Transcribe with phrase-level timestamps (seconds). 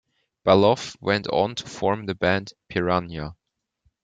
[0.43, 3.35] Baloff went on to form the band Piranha.